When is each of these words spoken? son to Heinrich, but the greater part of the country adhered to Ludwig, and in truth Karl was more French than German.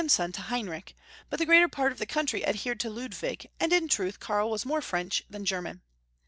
son 0.09 0.31
to 0.31 0.41
Heinrich, 0.41 0.95
but 1.29 1.37
the 1.37 1.45
greater 1.45 1.67
part 1.67 1.91
of 1.91 1.99
the 1.99 2.07
country 2.07 2.43
adhered 2.43 2.79
to 2.79 2.89
Ludwig, 2.89 3.45
and 3.59 3.71
in 3.71 3.87
truth 3.87 4.19
Karl 4.19 4.49
was 4.49 4.65
more 4.65 4.81
French 4.81 5.23
than 5.29 5.45
German. 5.45 5.83